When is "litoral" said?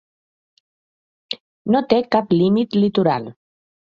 2.85-3.31